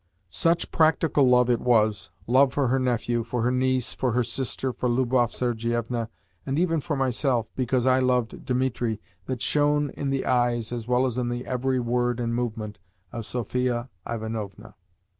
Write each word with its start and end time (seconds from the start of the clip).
Such 0.33 0.71
practical 0.71 1.27
love 1.29 1.47
it 1.47 1.59
was 1.59 2.09
love 2.25 2.53
for 2.53 2.69
her 2.69 2.79
nephew, 2.79 3.21
for 3.21 3.43
her 3.43 3.51
niece, 3.51 3.93
for 3.93 4.13
her 4.13 4.23
sister, 4.23 4.73
for 4.73 4.89
Lubov 4.89 5.31
Sergievna, 5.31 6.09
and 6.43 6.57
even 6.57 6.81
for 6.81 6.95
myself, 6.95 7.51
because 7.55 7.85
I 7.85 7.99
loved 7.99 8.43
Dimitri 8.43 8.99
that 9.27 9.43
shone 9.43 9.91
in 9.91 10.09
the 10.09 10.25
eyes, 10.25 10.71
as 10.71 10.87
well 10.87 11.05
as 11.05 11.19
in 11.19 11.29
the 11.29 11.45
every 11.45 11.79
word 11.79 12.19
and 12.19 12.33
movement, 12.33 12.79
of 13.11 13.27
Sophia 13.27 13.91
Ivanovna. 14.07 14.73